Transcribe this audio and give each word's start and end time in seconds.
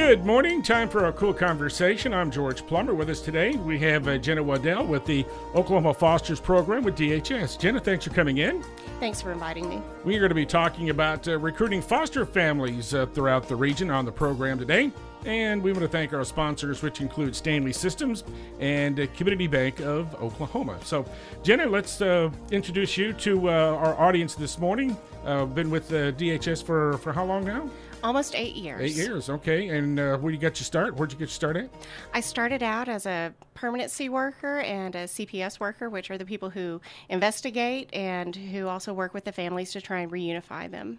Good 0.00 0.24
morning. 0.24 0.62
Time 0.62 0.88
for 0.88 1.04
a 1.04 1.12
KOOL 1.12 1.34
Konversation. 1.34 2.14
I'm 2.14 2.30
George 2.30 2.66
Plummer. 2.66 2.94
With 2.94 3.10
us 3.10 3.20
today, 3.20 3.56
we 3.56 3.78
have 3.80 4.08
uh, 4.08 4.12
Ginna 4.12 4.42
Waddell 4.42 4.86
with 4.86 5.04
the 5.04 5.26
Oklahoma 5.54 5.92
Fosters 5.92 6.40
Program 6.40 6.82
with 6.82 6.96
DHS. 6.96 7.60
Ginna, 7.60 7.84
thanks 7.84 8.06
for 8.06 8.10
coming 8.10 8.38
in. 8.38 8.64
Thanks 8.98 9.20
for 9.20 9.30
inviting 9.30 9.68
me. 9.68 9.82
We 10.02 10.16
are 10.16 10.20
going 10.20 10.30
to 10.30 10.34
be 10.34 10.46
talking 10.46 10.88
about 10.88 11.28
uh, 11.28 11.38
recruiting 11.38 11.82
foster 11.82 12.24
families 12.24 12.94
uh, 12.94 13.06
throughout 13.06 13.46
the 13.46 13.54
region 13.54 13.90
on 13.90 14.06
the 14.06 14.10
program 14.10 14.58
today. 14.58 14.90
And 15.26 15.62
we 15.62 15.70
want 15.70 15.82
to 15.82 15.88
thank 15.88 16.14
our 16.14 16.24
sponsors, 16.24 16.82
which 16.82 17.02
include 17.02 17.36
Stanley 17.36 17.74
Systems 17.74 18.24
and 18.58 18.98
uh, 18.98 19.06
Community 19.14 19.48
Bank 19.48 19.80
of 19.80 20.14
Oklahoma. 20.14 20.78
So, 20.82 21.04
Ginna, 21.42 21.70
let's 21.70 22.00
uh, 22.00 22.30
introduce 22.50 22.96
you 22.96 23.12
to 23.12 23.50
uh, 23.50 23.52
our 23.52 23.94
audience 24.00 24.34
this 24.34 24.58
morning. 24.58 24.96
Uh, 25.26 25.44
been 25.44 25.68
with 25.68 25.90
DHS 25.90 26.64
for, 26.64 26.96
for 26.98 27.12
how 27.12 27.26
long 27.26 27.44
now? 27.44 27.68
Almost 28.02 28.34
eight 28.34 28.56
years. 28.56 28.80
Eight 28.80 28.96
years, 28.96 29.28
okay. 29.28 29.68
And 29.68 30.00
uh, 30.00 30.16
where 30.18 30.32
you 30.32 30.38
got 30.38 30.58
your 30.58 30.64
start? 30.64 30.96
Where'd 30.96 31.12
you 31.12 31.18
get 31.18 31.24
your 31.24 31.28
start 31.28 31.56
at? 31.56 31.70
I 32.14 32.20
started 32.20 32.62
out 32.62 32.88
as 32.88 33.04
a 33.06 33.34
permanency 33.54 34.08
worker 34.08 34.60
and 34.60 34.94
a 34.94 35.04
CPS 35.04 35.60
worker, 35.60 35.90
which 35.90 36.10
are 36.10 36.16
the 36.16 36.24
people 36.24 36.50
who 36.50 36.80
investigate 37.08 37.90
and 37.92 38.34
who 38.34 38.68
also 38.68 38.92
work 38.92 39.12
with 39.12 39.24
the 39.24 39.32
families 39.32 39.72
to 39.72 39.80
try 39.80 40.00
and 40.00 40.10
reunify 40.10 40.70
them. 40.70 40.98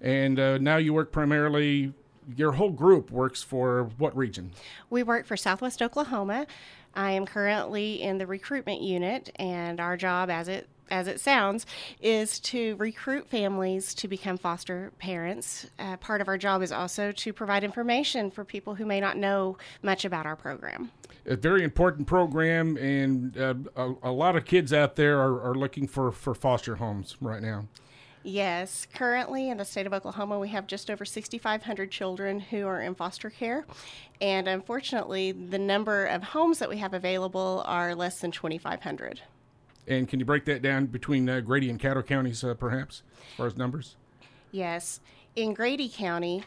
And 0.00 0.38
uh, 0.38 0.58
now 0.58 0.78
you 0.78 0.94
work 0.94 1.12
primarily 1.12 1.92
your 2.36 2.52
whole 2.52 2.70
group 2.70 3.10
works 3.10 3.42
for 3.42 3.90
what 3.98 4.16
region? 4.16 4.52
We 4.90 5.02
work 5.02 5.26
for 5.26 5.36
Southwest 5.36 5.82
Oklahoma. 5.82 6.46
I 6.94 7.12
am 7.12 7.26
currently 7.26 8.02
in 8.02 8.18
the 8.18 8.26
recruitment 8.26 8.80
unit, 8.80 9.30
and 9.36 9.80
our 9.80 9.96
job, 9.96 10.30
as 10.30 10.48
it 10.48 10.68
as 10.90 11.06
it 11.06 11.20
sounds, 11.20 11.66
is 12.00 12.40
to 12.40 12.76
recruit 12.76 13.28
families 13.28 13.94
to 13.94 14.08
become 14.08 14.38
foster 14.38 14.92
parents. 14.98 15.66
Uh, 15.78 15.96
part 15.96 16.20
of 16.20 16.28
our 16.28 16.38
job 16.38 16.62
is 16.62 16.72
also 16.72 17.12
to 17.12 17.32
provide 17.32 17.64
information 17.64 18.30
for 18.30 18.44
people 18.44 18.74
who 18.74 18.86
may 18.86 19.00
not 19.00 19.16
know 19.16 19.56
much 19.82 20.04
about 20.04 20.26
our 20.26 20.36
program. 20.36 20.90
A 21.26 21.36
very 21.36 21.62
important 21.62 22.06
program, 22.06 22.76
and 22.76 23.36
uh, 23.36 23.54
a, 23.76 23.94
a, 24.04 24.12
lot 24.12 24.34
of 24.34 24.44
kids 24.44 24.72
out 24.72 24.96
there 24.96 25.18
are, 25.20 25.50
are 25.50 25.54
looking 25.54 25.86
for, 25.86 26.10
for 26.10 26.34
foster 26.34 26.76
homes 26.76 27.16
right 27.20 27.42
now. 27.42 27.66
Yes, 28.22 28.86
currently 28.92 29.48
in 29.48 29.58
the 29.58 29.64
state 29.64 29.86
of 29.86 29.92
Oklahoma, 29.92 30.38
we 30.38 30.48
have 30.48 30.66
just 30.66 30.90
over 30.90 31.04
6,500 31.04 31.90
children 31.90 32.40
who 32.40 32.66
are 32.66 32.80
in 32.80 32.94
foster 32.94 33.30
care. 33.30 33.64
And 34.20 34.48
unfortunately, 34.48 35.32
the 35.32 35.58
number 35.58 36.04
of 36.04 36.22
homes 36.22 36.58
that 36.58 36.68
we 36.68 36.78
have 36.78 36.94
available 36.94 37.62
are 37.66 37.94
less 37.94 38.20
than 38.20 38.30
2,500. 38.30 39.22
And 39.88 40.06
can 40.06 40.20
you 40.20 40.26
break 40.26 40.44
that 40.44 40.60
down 40.60 40.86
between 40.86 41.28
uh, 41.28 41.40
Grady 41.40 41.70
and 41.70 41.80
Caddo 41.80 42.06
counties, 42.06 42.44
uh, 42.44 42.54
perhaps, 42.54 43.02
as 43.30 43.36
far 43.36 43.46
as 43.46 43.56
numbers? 43.56 43.96
Yes. 44.52 45.00
In 45.34 45.54
Grady 45.54 45.88
County, 45.88 46.44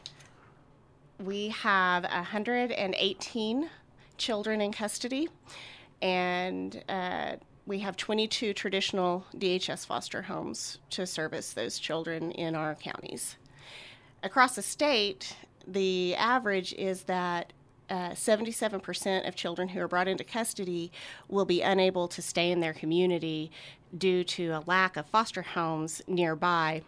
we 1.20 1.50
have 1.50 2.04
118 2.04 3.70
children 4.18 4.62
in 4.62 4.72
custody, 4.72 5.28
and 6.04 6.84
uh, 6.88 7.38
we 7.66 7.80
have 7.80 7.98
22 7.98 8.54
traditional 8.54 9.26
DHS 9.36 9.88
foster 9.88 10.22
homes 10.22 10.78
to 10.92 11.08
service 11.08 11.54
those 11.54 11.80
children 11.80 12.32
in 12.32 12.54
our 12.54 12.76
counties. 12.76 13.38
Across 14.22 14.56
the 14.56 14.62
state, 14.62 15.36
the 15.68 16.16
average 16.16 16.74
is 16.74 17.04
that 17.04 17.54
uh, 17.92 18.12
77% 18.12 19.28
of 19.28 19.36
children 19.36 19.68
who 19.68 19.82
are 19.82 19.88
brought 19.88 20.08
into 20.08 20.24
custody 20.24 20.92
will 21.28 21.46
be 21.46 21.62
unable 21.62 22.08
to 22.08 22.22
stay 22.22 22.50
in 22.50 22.62
their 22.62 22.74
community 22.74 23.52
due 23.96 24.24
to 24.24 24.52
a 24.52 24.64
lack 24.66 24.96
of 24.96 25.06
foster 25.08 25.42
homes 25.42 26.02
nearby 26.08 26.82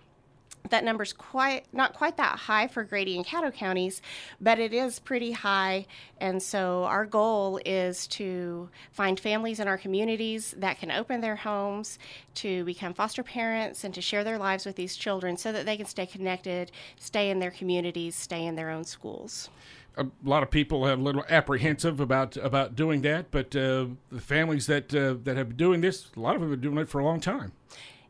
that 0.70 0.84
number's 0.84 1.14
quite 1.14 1.66
not 1.74 1.94
quite 1.94 2.18
that 2.18 2.38
high 2.40 2.68
for 2.68 2.84
Grady 2.84 3.18
and 3.18 3.26
Caddo 3.26 3.54
counties, 3.54 4.02
but 4.40 4.60
it 4.60 4.74
is 4.74 5.00
pretty 5.00 5.32
high. 5.32 5.86
And 6.20 6.42
so 6.42 6.86
our 6.86 7.06
goal 7.06 7.60
is 7.66 8.08
to 8.08 8.70
find 8.92 9.20
families 9.20 9.60
in 9.60 9.68
our 9.68 9.78
communities 9.78 10.54
that 10.58 10.80
can 10.80 10.92
open 10.92 11.22
their 11.22 11.36
homes 11.36 12.00
to 12.36 12.64
become 12.64 12.94
foster 12.94 13.24
parents 13.24 13.84
and 13.84 13.94
to 13.94 14.02
share 14.02 14.24
their 14.24 14.38
lives 14.38 14.66
with 14.66 14.76
these 14.76 14.96
children 14.96 15.38
so 15.38 15.52
that 15.52 15.66
they 15.66 15.78
can 15.78 15.86
stay 15.86 16.06
connected, 16.06 16.72
stay 16.98 17.30
in 17.30 17.40
their 17.40 17.52
communities, 17.52 18.16
stay 18.16 18.46
in 18.46 18.56
their 18.56 18.70
own 18.70 18.84
schools. 18.84 19.50
A 19.96 20.08
lot 20.24 20.42
of 20.42 20.50
people 20.50 20.88
are 20.88 20.94
a 20.94 20.96
little 20.96 21.24
apprehensive 21.30 22.00
about 22.00 22.36
about 22.38 22.76
doing 22.76 23.04
that, 23.04 23.30
but 23.30 23.56
uh, 23.56 23.86
the 24.12 24.22
families 24.22 24.66
that 24.66 24.94
uh, 24.96 25.16
that 25.24 25.38
have 25.38 25.50
been 25.50 25.58
doing 25.58 25.82
this, 25.82 26.10
a 26.18 26.20
lot 26.20 26.36
of 26.36 26.42
them 26.42 26.50
have 26.50 26.62
been 26.62 26.72
doing 26.72 26.82
it 26.82 26.90
for 26.90 27.00
a 27.00 27.06
long 27.06 27.20
time 27.20 27.52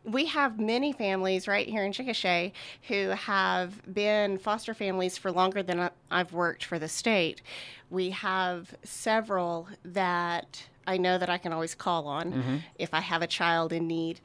we 0.05 0.25
have 0.25 0.59
many 0.59 0.91
families 0.91 1.47
right 1.47 1.67
here 1.67 1.83
in 1.83 1.91
Chickasha 1.91 2.51
who 2.87 3.09
have 3.09 3.81
been 3.93 4.37
foster 4.37 4.73
families 4.73 5.17
for 5.17 5.31
longer 5.31 5.63
than 5.63 5.89
I've 6.11 6.33
worked 6.33 6.65
for 6.65 6.77
the 6.77 6.89
state. 6.89 7.41
We 7.89 8.09
have 8.09 8.73
several 8.83 9.67
that 9.85 10.67
I 10.85 10.97
know 10.97 11.17
that 11.17 11.29
I 11.29 11.37
can 11.37 11.53
always 11.53 11.75
call 11.75 12.07
on 12.07 12.33
mm-hmm. 12.33 12.57
if 12.77 12.93
I 12.93 12.99
have 12.99 13.21
a 13.21 13.27
child 13.27 13.71
in 13.71 13.87
need. 13.87 14.19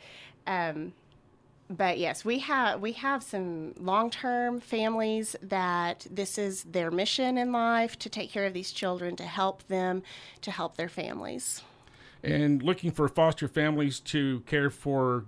Um, 0.46 0.94
but 1.70 1.98
yes, 1.98 2.24
we 2.24 2.38
have 2.40 2.80
we 2.80 2.92
have 2.92 3.22
some 3.22 3.74
long-term 3.78 4.60
families 4.60 5.36
that 5.42 6.06
this 6.10 6.38
is 6.38 6.64
their 6.64 6.90
mission 6.90 7.36
in 7.36 7.52
life 7.52 7.98
to 7.98 8.08
take 8.08 8.30
care 8.30 8.46
of 8.46 8.54
these 8.54 8.72
children, 8.72 9.16
to 9.16 9.24
help 9.24 9.66
them, 9.68 10.02
to 10.40 10.50
help 10.50 10.76
their 10.76 10.88
families. 10.88 11.62
And 12.24 12.62
looking 12.62 12.90
for 12.90 13.06
foster 13.06 13.46
families 13.46 14.00
to 14.00 14.40
care 14.40 14.70
for 14.70 15.26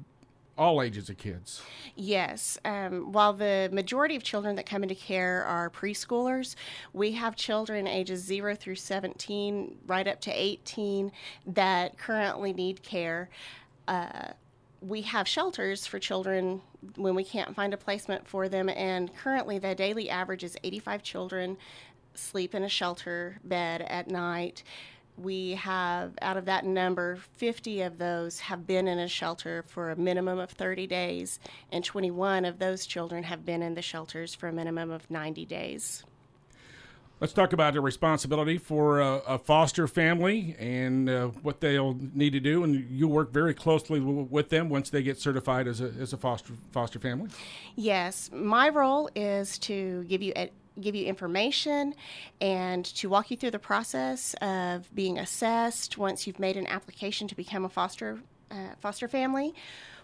all 0.60 0.82
ages 0.82 1.08
of 1.08 1.16
kids. 1.16 1.62
Yes. 1.96 2.58
Um, 2.66 3.12
while 3.12 3.32
the 3.32 3.70
majority 3.72 4.14
of 4.14 4.22
children 4.22 4.56
that 4.56 4.66
come 4.66 4.82
into 4.82 4.94
care 4.94 5.42
are 5.42 5.70
preschoolers, 5.70 6.54
we 6.92 7.12
have 7.12 7.34
children 7.34 7.86
ages 7.86 8.22
0 8.22 8.54
through 8.56 8.74
17, 8.74 9.78
right 9.86 10.06
up 10.06 10.20
to 10.20 10.30
18, 10.30 11.10
that 11.46 11.96
currently 11.96 12.52
need 12.52 12.82
care. 12.82 13.30
Uh, 13.88 14.28
we 14.82 15.00
have 15.00 15.26
shelters 15.26 15.86
for 15.86 15.98
children 15.98 16.60
when 16.96 17.14
we 17.14 17.24
can't 17.24 17.56
find 17.56 17.72
a 17.72 17.78
placement 17.78 18.28
for 18.28 18.46
them, 18.46 18.68
and 18.68 19.14
currently 19.16 19.58
the 19.58 19.74
daily 19.74 20.10
average 20.10 20.44
is 20.44 20.58
85 20.62 21.02
children 21.02 21.56
sleep 22.12 22.54
in 22.54 22.64
a 22.64 22.68
shelter 22.68 23.38
bed 23.44 23.82
at 23.82 24.08
night 24.08 24.62
we 25.22 25.52
have, 25.52 26.12
out 26.22 26.36
of 26.36 26.46
that 26.46 26.64
number, 26.64 27.16
50 27.36 27.82
of 27.82 27.98
those 27.98 28.40
have 28.40 28.66
been 28.66 28.88
in 28.88 28.98
a 28.98 29.08
shelter 29.08 29.64
for 29.66 29.90
a 29.90 29.96
minimum 29.96 30.38
of 30.38 30.50
30 30.50 30.86
days, 30.86 31.38
and 31.70 31.84
21 31.84 32.44
of 32.44 32.58
those 32.58 32.86
children 32.86 33.24
have 33.24 33.44
been 33.44 33.62
in 33.62 33.74
the 33.74 33.82
shelters 33.82 34.34
for 34.34 34.48
a 34.48 34.52
minimum 34.52 34.90
of 34.90 35.10
90 35.10 35.44
days. 35.46 36.04
Let's 37.20 37.34
talk 37.34 37.52
about 37.52 37.74
the 37.74 37.82
responsibility 37.82 38.56
for 38.56 39.00
a, 39.00 39.16
a 39.18 39.38
foster 39.38 39.86
family 39.86 40.56
and 40.58 41.10
uh, 41.10 41.26
what 41.42 41.60
they'll 41.60 41.98
need 42.14 42.30
to 42.30 42.40
do. 42.40 42.64
And 42.64 42.88
you 42.90 43.08
work 43.08 43.30
very 43.30 43.52
closely 43.52 44.00
w- 44.00 44.26
with 44.30 44.48
them 44.48 44.70
once 44.70 44.88
they 44.88 45.02
get 45.02 45.20
certified 45.20 45.68
as 45.68 45.82
a, 45.82 45.92
as 46.00 46.14
a 46.14 46.16
foster 46.16 46.54
foster 46.72 46.98
family. 46.98 47.28
Yes, 47.76 48.30
my 48.32 48.70
role 48.70 49.10
is 49.14 49.58
to 49.58 50.04
give 50.04 50.22
you 50.22 50.32
give 50.80 50.94
you 50.94 51.06
information 51.06 51.94
and 52.40 52.84
to 52.84 53.08
walk 53.08 53.30
you 53.30 53.36
through 53.36 53.50
the 53.52 53.58
process 53.58 54.34
of 54.40 54.92
being 54.94 55.18
assessed 55.18 55.98
once 55.98 56.26
you've 56.26 56.38
made 56.38 56.56
an 56.56 56.66
application 56.66 57.28
to 57.28 57.36
become 57.36 57.64
a 57.64 57.68
foster 57.68 58.20
uh, 58.50 58.74
foster 58.80 59.08
family. 59.08 59.54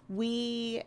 We 0.09 0.83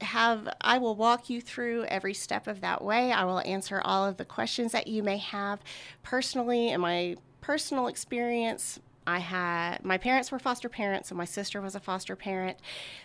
have 0.00 0.48
I 0.60 0.78
will 0.78 0.94
walk 0.94 1.28
you 1.28 1.40
through 1.40 1.84
every 1.84 2.14
step 2.14 2.46
of 2.46 2.60
that 2.60 2.82
way. 2.82 3.12
I 3.12 3.24
will 3.24 3.40
answer 3.40 3.80
all 3.84 4.06
of 4.06 4.16
the 4.16 4.24
questions 4.24 4.72
that 4.72 4.86
you 4.86 5.02
may 5.02 5.18
have 5.18 5.60
personally 6.02 6.70
in 6.70 6.80
my 6.80 7.16
personal 7.40 7.86
experience 7.86 8.78
I 9.08 9.20
had 9.20 9.82
my 9.86 9.96
parents 9.96 10.30
were 10.30 10.38
foster 10.38 10.68
parents, 10.68 11.10
and 11.10 11.16
my 11.16 11.24
sister 11.24 11.62
was 11.62 11.74
a 11.74 11.80
foster 11.80 12.14
parent. 12.14 12.58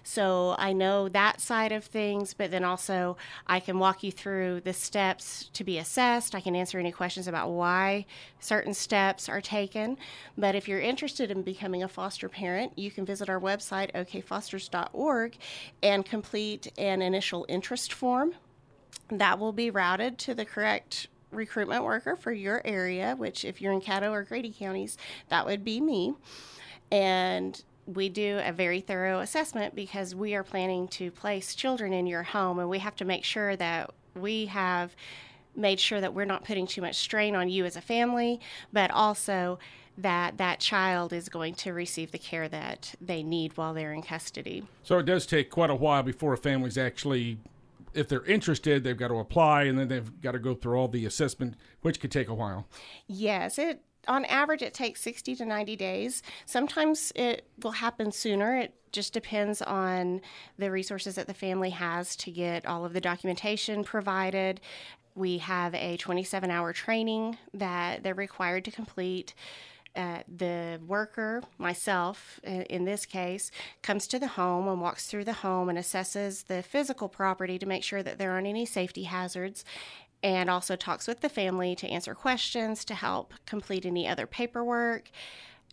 So 0.03 0.53
I 0.59 0.73
know 0.73 1.07
that 1.07 1.39
side 1.39 1.71
of 1.71 1.85
things, 1.85 2.33
but 2.33 2.51
then 2.51 2.65
also 2.65 3.15
I 3.47 3.61
can 3.61 3.79
walk 3.79 4.03
you 4.03 4.11
through 4.11 4.61
the 4.61 4.73
steps 4.73 5.49
to 5.53 5.63
be 5.63 5.77
assessed. 5.77 6.35
I 6.35 6.41
can 6.41 6.57
answer 6.57 6.77
any 6.77 6.91
questions 6.91 7.29
about 7.29 7.51
why 7.51 8.05
certain 8.41 8.73
steps 8.73 9.29
are 9.29 9.39
taken. 9.39 9.97
But 10.37 10.55
if 10.55 10.67
you're 10.67 10.81
interested 10.81 11.31
in 11.31 11.41
becoming 11.41 11.83
a 11.83 11.87
foster 11.87 12.27
parent, 12.27 12.77
you 12.77 12.91
can 12.91 13.05
visit 13.05 13.29
our 13.29 13.39
website, 13.39 13.93
okfosters.org, 13.93 15.37
and 15.81 16.05
complete 16.05 16.69
an 16.77 17.01
initial 17.01 17.45
interest 17.47 17.93
form. 17.93 18.33
That 19.07 19.39
will 19.39 19.53
be 19.53 19.69
routed 19.69 20.17
to 20.19 20.35
the 20.35 20.43
correct 20.43 21.07
recruitment 21.33 21.83
worker 21.83 22.15
for 22.15 22.31
your 22.31 22.61
area, 22.65 23.15
which 23.17 23.45
if 23.45 23.61
you're 23.61 23.73
in 23.73 23.81
Caddo 23.81 24.11
or 24.11 24.23
Grady 24.23 24.53
counties, 24.57 24.97
that 25.29 25.45
would 25.45 25.63
be 25.63 25.81
me. 25.81 26.13
And 26.91 27.61
we 27.85 28.09
do 28.09 28.39
a 28.43 28.51
very 28.51 28.79
thorough 28.79 29.19
assessment 29.19 29.75
because 29.75 30.15
we 30.15 30.35
are 30.35 30.43
planning 30.43 30.87
to 30.87 31.11
place 31.11 31.55
children 31.55 31.91
in 31.91 32.07
your 32.07 32.23
home 32.23 32.59
and 32.59 32.69
we 32.69 32.79
have 32.79 32.95
to 32.95 33.05
make 33.05 33.23
sure 33.23 33.55
that 33.55 33.91
we 34.15 34.45
have 34.45 34.95
made 35.55 35.79
sure 35.79 36.01
that 36.01 36.13
we're 36.13 36.25
not 36.25 36.45
putting 36.45 36.65
too 36.65 36.81
much 36.81 36.95
strain 36.95 37.35
on 37.35 37.49
you 37.49 37.65
as 37.65 37.75
a 37.75 37.81
family, 37.81 38.39
but 38.71 38.89
also 38.91 39.59
that 39.97 40.37
that 40.37 40.59
child 40.59 41.13
is 41.13 41.29
going 41.29 41.53
to 41.53 41.71
receive 41.71 42.11
the 42.11 42.17
care 42.17 42.47
that 42.49 42.95
they 42.99 43.21
need 43.21 43.55
while 43.57 43.73
they're 43.73 43.93
in 43.93 44.01
custody. 44.01 44.63
So 44.81 44.97
it 44.97 45.05
does 45.05 45.25
take 45.25 45.51
quite 45.51 45.69
a 45.69 45.75
while 45.75 46.01
before 46.01 46.33
a 46.33 46.37
family's 46.37 46.77
actually 46.77 47.37
if 47.93 48.07
they're 48.07 48.25
interested, 48.25 48.83
they've 48.83 48.97
got 48.97 49.09
to 49.09 49.19
apply, 49.19 49.63
and 49.63 49.77
then 49.77 49.87
they've 49.87 50.21
got 50.21 50.31
to 50.31 50.39
go 50.39 50.53
through 50.53 50.77
all 50.77 50.87
the 50.87 51.05
assessment, 51.05 51.55
which 51.81 51.99
could 51.99 52.11
take 52.11 52.27
a 52.27 52.33
while. 52.33 52.67
Yes, 53.07 53.57
it 53.57 53.81
on 54.07 54.25
average 54.25 54.61
it 54.61 54.73
takes 54.73 55.01
60 55.01 55.35
to 55.37 55.45
90 55.45 55.75
days. 55.75 56.23
Sometimes 56.45 57.11
it 57.15 57.47
will 57.61 57.71
happen 57.71 58.11
sooner. 58.11 58.57
It 58.57 58.75
just 58.91 59.13
depends 59.13 59.61
on 59.61 60.21
the 60.57 60.71
resources 60.71 61.15
that 61.15 61.27
the 61.27 61.33
family 61.33 61.71
has 61.71 62.15
to 62.17 62.31
get 62.31 62.65
all 62.65 62.85
of 62.85 62.93
the 62.93 63.01
documentation 63.01 63.83
provided. 63.83 64.59
We 65.15 65.37
have 65.39 65.73
a 65.75 65.97
27 65.97 66.51
hour 66.51 66.73
training 66.73 67.37
that 67.53 68.03
they're 68.03 68.13
required 68.13 68.65
to 68.65 68.71
complete. 68.71 69.33
The 69.95 70.79
worker, 70.85 71.43
myself 71.57 72.39
in 72.43 72.85
this 72.85 73.05
case, 73.05 73.51
comes 73.81 74.07
to 74.07 74.19
the 74.19 74.27
home 74.27 74.67
and 74.67 74.81
walks 74.81 75.07
through 75.07 75.25
the 75.25 75.33
home 75.33 75.69
and 75.69 75.77
assesses 75.77 76.47
the 76.47 76.63
physical 76.63 77.07
property 77.07 77.59
to 77.59 77.65
make 77.65 77.83
sure 77.83 78.01
that 78.01 78.17
there 78.17 78.31
aren't 78.31 78.47
any 78.47 78.65
safety 78.65 79.03
hazards 79.03 79.63
and 80.23 80.49
also 80.49 80.75
talks 80.75 81.05
with 81.07 81.19
the 81.19 81.29
family 81.29 81.75
to 81.75 81.87
answer 81.87 82.15
questions, 82.15 82.85
to 82.85 82.95
help 82.95 83.33
complete 83.45 83.85
any 83.85 84.07
other 84.07 84.25
paperwork. 84.25 85.11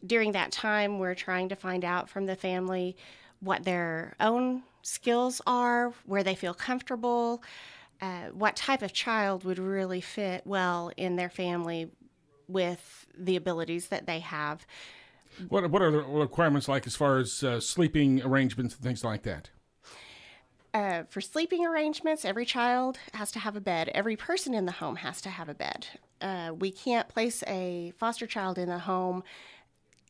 During 0.04 0.32
that 0.32 0.50
time, 0.50 0.98
we're 0.98 1.14
trying 1.14 1.48
to 1.50 1.56
find 1.56 1.84
out 1.84 2.08
from 2.10 2.26
the 2.26 2.34
family 2.34 2.96
what 3.38 3.64
their 3.64 4.16
own 4.18 4.64
skills 4.82 5.40
are, 5.46 5.92
where 6.04 6.24
they 6.24 6.34
feel 6.34 6.52
comfortable, 6.52 7.42
uh, 8.02 8.28
what 8.32 8.56
type 8.56 8.82
of 8.82 8.92
child 8.92 9.44
would 9.44 9.58
really 9.58 10.00
fit 10.00 10.42
well 10.44 10.90
in 10.96 11.16
their 11.16 11.30
family 11.30 11.90
with 12.50 13.06
the 13.16 13.36
abilities 13.36 13.88
that 13.88 14.06
they 14.06 14.20
have. 14.20 14.66
What, 15.48 15.70
what 15.70 15.82
are 15.82 15.90
the 15.90 15.98
requirements 15.98 16.68
like 16.68 16.86
as 16.86 16.96
far 16.96 17.18
as 17.18 17.42
uh, 17.42 17.60
sleeping 17.60 18.22
arrangements 18.22 18.74
and 18.74 18.82
things 18.82 19.04
like 19.04 19.22
that? 19.22 19.50
Uh, 20.72 21.02
for 21.08 21.20
sleeping 21.20 21.66
arrangements, 21.66 22.24
every 22.24 22.44
child 22.44 22.98
has 23.14 23.32
to 23.32 23.40
have 23.40 23.56
a 23.56 23.60
bed. 23.60 23.90
Every 23.94 24.16
person 24.16 24.54
in 24.54 24.66
the 24.66 24.72
home 24.72 24.96
has 24.96 25.20
to 25.22 25.28
have 25.28 25.48
a 25.48 25.54
bed. 25.54 25.86
Uh, 26.20 26.52
we 26.56 26.70
can't 26.70 27.08
place 27.08 27.42
a 27.46 27.92
foster 27.98 28.26
child 28.26 28.58
in 28.58 28.68
the 28.68 28.78
home 28.78 29.24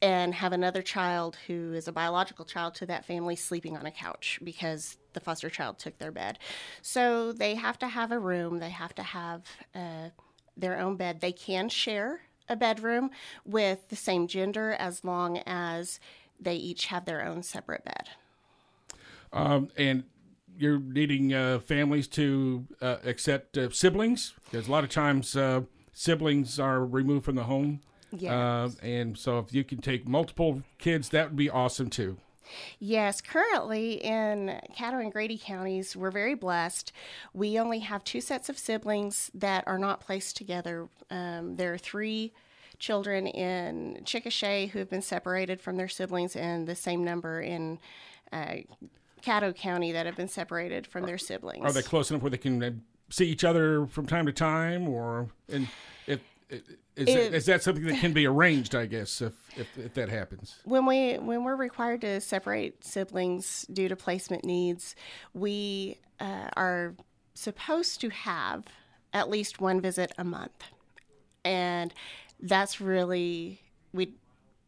and 0.02 0.34
have 0.34 0.52
another 0.52 0.82
child 0.82 1.36
who 1.46 1.72
is 1.72 1.88
a 1.88 1.92
biological 1.92 2.44
child 2.44 2.74
to 2.74 2.86
that 2.86 3.04
family 3.04 3.36
sleeping 3.36 3.76
on 3.76 3.86
a 3.86 3.90
couch 3.90 4.38
because 4.42 4.96
the 5.12 5.20
foster 5.20 5.50
child 5.50 5.78
took 5.78 5.98
their 5.98 6.12
bed. 6.12 6.38
So 6.82 7.32
they 7.32 7.54
have 7.54 7.78
to 7.80 7.88
have 7.88 8.12
a 8.12 8.18
room, 8.18 8.58
they 8.58 8.70
have 8.70 8.94
to 8.96 9.02
have 9.02 9.42
uh, 9.74 10.10
their 10.56 10.78
own 10.78 10.96
bed. 10.96 11.20
They 11.20 11.32
can 11.32 11.68
share 11.68 12.20
a 12.50 12.56
bedroom 12.56 13.10
with 13.46 13.88
the 13.88 13.96
same 13.96 14.26
gender 14.26 14.72
as 14.72 15.04
long 15.04 15.38
as 15.46 16.00
they 16.38 16.56
each 16.56 16.86
have 16.86 17.04
their 17.04 17.24
own 17.24 17.42
separate 17.42 17.84
bed. 17.84 18.10
Um, 19.32 19.68
and 19.78 20.04
you're 20.58 20.78
needing 20.78 21.32
uh, 21.32 21.60
families 21.60 22.06
to 22.08 22.66
uh, 22.82 22.96
accept 23.04 23.56
uh, 23.56 23.70
siblings 23.70 24.34
because 24.44 24.68
a 24.68 24.70
lot 24.70 24.84
of 24.84 24.90
times 24.90 25.36
uh, 25.36 25.62
siblings 25.92 26.58
are 26.58 26.84
removed 26.84 27.24
from 27.24 27.36
the 27.36 27.44
home. 27.44 27.80
Yes. 28.12 28.32
Uh, 28.32 28.70
and 28.82 29.16
so 29.16 29.38
if 29.38 29.54
you 29.54 29.62
can 29.64 29.78
take 29.78 30.06
multiple 30.06 30.62
kids, 30.78 31.10
that 31.10 31.28
would 31.28 31.36
be 31.36 31.48
awesome 31.48 31.88
too. 31.88 32.18
Yes, 32.78 33.20
currently 33.20 33.94
in 33.94 34.60
Caddo 34.76 35.00
and 35.00 35.12
Grady 35.12 35.40
counties, 35.42 35.96
we're 35.96 36.10
very 36.10 36.34
blessed. 36.34 36.92
We 37.32 37.58
only 37.58 37.80
have 37.80 38.04
two 38.04 38.20
sets 38.20 38.48
of 38.48 38.58
siblings 38.58 39.30
that 39.34 39.64
are 39.66 39.78
not 39.78 40.00
placed 40.00 40.36
together. 40.36 40.88
Um, 41.10 41.56
there 41.56 41.72
are 41.72 41.78
three 41.78 42.32
children 42.78 43.26
in 43.26 44.00
Chickasha 44.04 44.70
who 44.70 44.78
have 44.78 44.90
been 44.90 45.02
separated 45.02 45.60
from 45.60 45.76
their 45.76 45.88
siblings, 45.88 46.34
and 46.34 46.66
the 46.66 46.74
same 46.74 47.04
number 47.04 47.40
in 47.40 47.78
uh, 48.32 48.56
Caddo 49.22 49.54
County 49.54 49.92
that 49.92 50.06
have 50.06 50.16
been 50.16 50.28
separated 50.28 50.86
from 50.86 51.04
their 51.04 51.18
siblings. 51.18 51.64
Are 51.64 51.72
they 51.72 51.82
close 51.82 52.10
enough 52.10 52.22
where 52.22 52.30
they 52.30 52.38
can 52.38 52.62
uh, 52.62 52.70
see 53.10 53.26
each 53.26 53.44
other 53.44 53.86
from 53.86 54.06
time 54.06 54.26
to 54.26 54.32
time, 54.32 54.88
or 54.88 55.28
and 55.48 55.68
if 56.06 56.20
is, 56.50 56.62
it, 56.96 57.34
is 57.34 57.46
that 57.46 57.62
something 57.62 57.84
that 57.84 58.00
can 58.00 58.12
be 58.12 58.26
arranged? 58.26 58.74
I 58.74 58.86
guess 58.86 59.20
if, 59.20 59.34
if, 59.56 59.78
if 59.78 59.94
that 59.94 60.08
happens. 60.08 60.56
When 60.64 60.86
we 60.86 61.14
when 61.14 61.44
we're 61.44 61.56
required 61.56 62.00
to 62.02 62.20
separate 62.20 62.84
siblings 62.84 63.66
due 63.72 63.88
to 63.88 63.96
placement 63.96 64.44
needs, 64.44 64.94
we 65.34 65.98
uh, 66.18 66.48
are 66.56 66.94
supposed 67.34 68.00
to 68.02 68.10
have 68.10 68.64
at 69.12 69.30
least 69.30 69.60
one 69.60 69.80
visit 69.80 70.12
a 70.18 70.24
month, 70.24 70.64
and 71.44 71.94
that's 72.40 72.80
really 72.80 73.62
we 73.92 74.14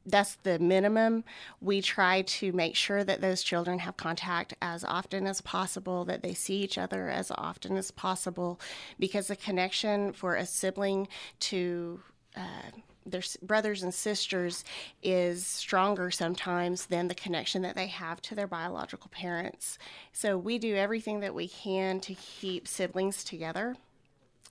that's 0.04 0.36
the 0.42 0.58
minimum. 0.58 1.24
We 1.60 1.80
try 1.80 2.22
to 2.22 2.52
make 2.52 2.74
sure 2.74 3.04
that 3.04 3.20
those 3.20 3.42
children 3.42 3.78
have 3.80 3.96
contact 3.96 4.54
as 4.60 4.84
often 4.84 5.26
as 5.26 5.40
possible, 5.40 6.04
that 6.06 6.22
they 6.22 6.34
see 6.34 6.56
each 6.56 6.78
other 6.78 7.08
as 7.08 7.30
often 7.30 7.76
as 7.76 7.90
possible, 7.90 8.60
because 8.98 9.28
the 9.28 9.36
connection 9.36 10.12
for 10.12 10.34
a 10.34 10.46
sibling 10.46 11.08
to 11.40 12.00
uh, 12.36 12.70
their 13.04 13.22
brothers 13.42 13.82
and 13.82 13.92
sisters 13.92 14.64
is 15.02 15.44
stronger 15.46 16.10
sometimes 16.10 16.86
than 16.86 17.08
the 17.08 17.14
connection 17.14 17.62
that 17.62 17.74
they 17.74 17.88
have 17.88 18.22
to 18.22 18.34
their 18.34 18.46
biological 18.46 19.10
parents. 19.10 19.78
So 20.12 20.38
we 20.38 20.58
do 20.58 20.76
everything 20.76 21.20
that 21.20 21.34
we 21.34 21.48
can 21.48 22.00
to 22.00 22.14
keep 22.14 22.68
siblings 22.68 23.24
together. 23.24 23.76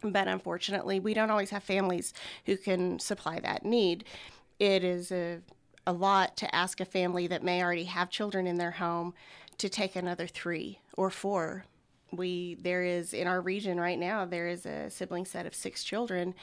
But 0.04 0.28
unfortunately, 0.28 1.00
we 1.00 1.14
don't 1.14 1.30
always 1.30 1.52
have 1.52 1.64
families 1.64 2.14
who 2.46 2.58
can 2.58 3.00
supply 3.00 3.40
that 3.40 3.64
need 3.64 4.04
it 4.62 4.84
is 4.84 5.12
a, 5.12 5.40
a 5.88 5.92
lot 5.92 6.38
to 6.38 6.56
ask 6.56 6.80
a 6.80 6.86
family 6.86 7.26
that 7.26 7.44
may 7.44 7.64
already 7.64 7.86
have 7.86 8.12
children 8.12 8.46
in 8.46 8.58
their 8.58 8.72
home 8.72 9.16
to 9.58 9.68
take 9.68 9.96
another 9.96 10.28
three 10.28 10.80
or 10.96 11.10
four. 11.10 11.66
We 12.12 12.58
there 12.62 12.84
is 12.84 13.12
in 13.12 13.26
our 13.26 13.42
region 13.42 13.80
right 13.80 13.98
now 13.98 14.26
there 14.26 14.48
is 14.48 14.68
a 14.68 14.92
sibling 14.92 15.26
set 15.26 15.48
of 15.48 15.56
six 15.56 15.84
children 15.84 16.36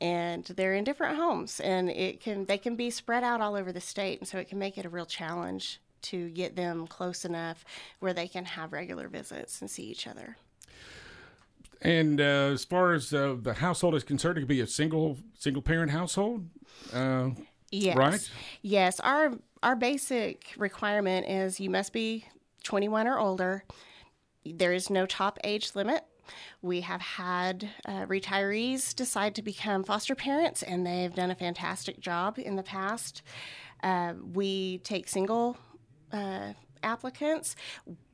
and 0.00 0.44
they're 0.44 0.74
in 0.74 0.84
different 0.84 1.16
homes 1.16 1.58
and 1.58 1.90
it 1.90 2.20
can 2.20 2.44
they 2.44 2.58
can 2.58 2.76
be 2.76 2.88
spread 2.90 3.24
out 3.24 3.40
all 3.40 3.56
over 3.56 3.72
the 3.72 3.80
state 3.80 4.20
and 4.20 4.28
so 4.28 4.38
it 4.38 4.48
can 4.48 4.58
make 4.58 4.78
it 4.78 4.84
a 4.84 4.90
real 4.90 5.06
challenge 5.06 5.80
to 6.02 6.28
get 6.28 6.54
them 6.54 6.86
close 6.86 7.24
enough 7.24 7.64
where 7.98 8.12
they 8.12 8.28
can 8.28 8.44
have 8.44 8.72
regular 8.72 9.08
visits 9.08 9.60
and 9.60 9.68
see 9.68 9.84
each 9.84 10.06
other. 10.06 10.36
And 11.82 12.20
uh, 12.20 12.50
as 12.52 12.64
far 12.64 12.92
as 12.92 13.12
uh, 13.12 13.36
the 13.40 13.54
household 13.54 13.94
is 13.94 14.04
concerned, 14.04 14.36
it 14.36 14.42
could 14.42 14.48
be 14.48 14.60
a 14.60 14.66
single 14.66 15.18
single 15.38 15.62
parent 15.62 15.90
household. 15.90 16.46
Uh, 16.92 17.30
yes. 17.70 17.96
Right. 17.96 18.30
Yes. 18.62 19.00
Our 19.00 19.32
our 19.62 19.76
basic 19.76 20.52
requirement 20.58 21.26
is 21.26 21.60
you 21.60 21.70
must 21.70 21.92
be 21.92 22.26
21 22.64 23.06
or 23.06 23.18
older. 23.18 23.64
There 24.44 24.72
is 24.72 24.90
no 24.90 25.06
top 25.06 25.38
age 25.44 25.74
limit. 25.74 26.04
We 26.62 26.82
have 26.82 27.00
had 27.00 27.68
uh, 27.84 28.06
retirees 28.06 28.94
decide 28.94 29.34
to 29.34 29.42
become 29.42 29.82
foster 29.82 30.14
parents, 30.14 30.62
and 30.62 30.86
they've 30.86 31.14
done 31.14 31.30
a 31.30 31.34
fantastic 31.34 32.00
job 32.00 32.38
in 32.38 32.56
the 32.56 32.62
past. 32.62 33.22
Uh, 33.82 34.14
we 34.32 34.78
take 34.78 35.08
single 35.08 35.56
uh, 36.12 36.52
applicants. 36.82 37.56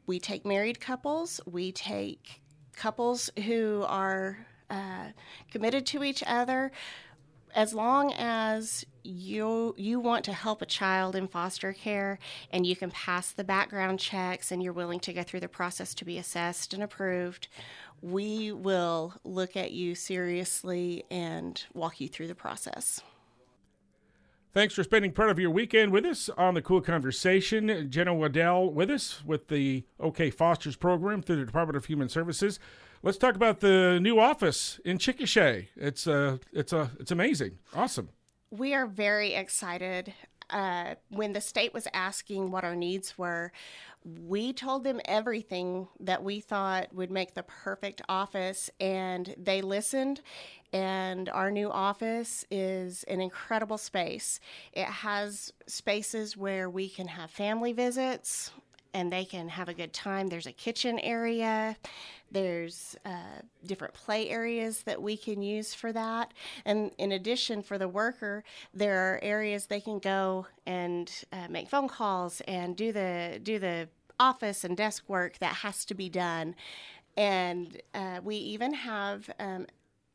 We 0.07 0.19
take 0.21 0.47
married 0.47 0.81
couples. 0.81 1.41
We 1.47 1.73
take 1.73 2.43
couples 2.77 3.31
who 3.47 3.85
are 3.89 4.47
uh, 4.71 5.09
committed 5.51 5.87
to 5.87 6.05
each 6.05 6.23
other 6.27 6.71
as 7.55 7.73
long 7.73 8.13
as 8.13 8.85
you 9.03 9.75
you 9.79 9.99
want 9.99 10.25
to 10.25 10.33
help 10.33 10.61
a 10.61 10.67
child 10.67 11.17
in 11.17 11.27
foster 11.27 11.73
care 11.73 12.19
and 12.53 12.67
you 12.67 12.77
can 12.77 12.91
pass 12.91 13.31
the 13.31 13.45
background 13.45 13.99
checks 13.99 14.53
and 14.53 14.63
you're 14.63 14.73
willing 14.73 15.01
to 15.01 15.13
go 15.13 15.23
through 15.23 15.41
the 15.41 15.49
process 15.49 15.95
to 15.95 16.05
be 16.05 16.19
assessed 16.19 16.75
and 16.75 16.83
approved 16.83 17.49
we 18.03 18.53
will 18.53 19.15
look 19.25 19.57
at 19.57 19.71
you 19.71 19.95
seriously 19.95 21.05
and 21.11 21.65
walk 21.73 22.01
you 22.01 22.09
through 22.09 22.27
the 22.27 22.35
process 22.35 23.01
Thanks 24.57 24.73
for 24.73 24.83
spending 24.83 25.13
part 25.13 25.29
of 25.29 25.39
your 25.39 25.51
weekend 25.51 25.93
with 25.93 26.07
us 26.07 26.31
on 26.31 26.55
the 26.55 26.63
KOOL 26.63 26.81
Konversation. 26.81 27.91
Ginna 27.91 28.17
Waddell 28.17 28.73
with 28.73 28.91
us 28.91 29.23
with 29.23 29.49
the 29.49 29.85
OK 30.01 30.31
Fosters 30.31 30.77
program 30.77 31.21
through 31.21 31.37
the 31.37 31.45
Department 31.45 31.77
of 31.77 31.85
Human 31.85 32.09
Services. 32.09 32.59
Let's 33.03 33.19
talk 33.19 33.35
about 33.35 33.61
the 33.61 34.01
new 34.01 34.19
office 34.19 34.81
in 34.83 34.97
Chickasha. 34.97 35.67
It's 35.77 36.07
uh, 36.07 36.39
it's 36.55 36.73
uh, 36.73 36.89
it's 36.99 37.11
amazing, 37.11 37.59
awesome. 37.75 38.09
We 38.51 38.73
are 38.73 38.87
very 38.87 39.35
excited. 39.35 40.15
Uh, 40.51 40.95
when 41.09 41.33
the 41.33 41.41
state 41.41 41.75
was 41.75 41.89
asking 41.93 42.51
what 42.51 42.65
our 42.65 42.77
needs 42.77 43.19
were, 43.19 43.53
we 44.05 44.53
told 44.53 44.85
them 44.85 45.01
everything 45.05 45.89
that 45.99 46.23
we 46.23 46.39
thought 46.39 46.95
would 46.95 47.11
make 47.11 47.35
the 47.35 47.43
perfect 47.43 48.01
office, 48.09 48.71
and 48.79 49.35
they 49.37 49.61
listened. 49.61 50.21
And 50.73 51.29
our 51.29 51.51
new 51.51 51.71
office 51.71 52.45
is 52.51 53.03
an 53.05 53.21
incredible 53.21 53.79
space. 53.79 54.39
It 54.73 54.87
has 54.87 55.53
spaces 55.67 56.37
where 56.37 56.71
we 56.71 56.89
can 56.89 57.09
have 57.09 57.31
family 57.31 57.73
visits 57.73 58.53
and 58.97 59.13
they 59.13 59.25
can 59.25 59.49
have 59.49 59.69
a 59.69 59.75
good 59.75 59.93
time. 59.93 60.29
There's 60.29 60.47
a 60.47 60.53
kitchen 60.53 60.99
area. 61.01 61.77
There's 62.31 62.97
uh, 63.05 63.41
different 63.65 63.95
play 63.95 64.29
areas 64.31 64.83
that 64.85 65.01
we 65.03 65.17
can 65.17 65.43
use 65.43 65.75
for 65.75 65.93
that. 65.93 66.33
And 66.65 66.91
in 66.99 67.13
addition, 67.13 67.63
for 67.63 67.79
the 67.79 67.89
worker, 67.89 68.43
there 68.75 68.97
are 69.15 69.21
areas 69.23 69.67
they 69.67 69.81
can 69.81 69.99
go 70.01 70.47
and 70.67 71.11
uh, 71.33 71.49
make 71.51 71.69
phone 71.69 71.89
calls 71.89 72.41
and 72.49 72.77
do 72.77 72.93
the 72.93 73.41
do 73.43 73.59
the 73.59 73.89
office 74.19 74.65
and 74.65 74.77
desk 74.77 75.05
work 75.09 75.39
that 75.39 75.57
has 75.57 75.85
to 75.85 75.95
be 75.95 76.09
done 76.09 76.55
And 77.17 77.81
uh, 77.95 78.21
we 78.23 78.37
even 78.37 78.75
have 78.75 79.31
um, 79.39 79.67